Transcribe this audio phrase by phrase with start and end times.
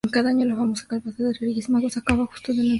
[0.11, 2.69] Cada año, la famosa cabalgata de Reyes Magos, acaba justo delante del monumento.